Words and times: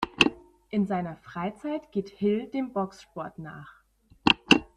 In 0.71 0.87
seiner 0.87 1.15
Freizeit 1.15 1.91
geht 1.91 2.09
Hill 2.09 2.47
dem 2.49 2.73
Boxsport 2.73 3.37
nach. 3.37 3.83